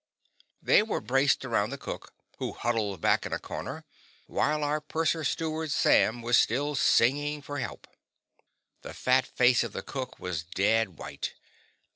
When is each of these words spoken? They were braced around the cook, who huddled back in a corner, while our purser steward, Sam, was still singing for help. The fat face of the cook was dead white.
They 0.63 0.81
were 0.81 0.99
braced 0.99 1.45
around 1.45 1.69
the 1.69 1.77
cook, 1.77 2.11
who 2.39 2.53
huddled 2.53 3.01
back 3.01 3.23
in 3.23 3.33
a 3.33 3.37
corner, 3.37 3.85
while 4.25 4.63
our 4.63 4.81
purser 4.81 5.23
steward, 5.23 5.69
Sam, 5.69 6.23
was 6.23 6.39
still 6.39 6.73
singing 6.73 7.43
for 7.43 7.59
help. 7.59 7.85
The 8.81 8.95
fat 8.95 9.27
face 9.27 9.63
of 9.63 9.73
the 9.73 9.83
cook 9.83 10.19
was 10.19 10.41
dead 10.43 10.97
white. 10.97 11.35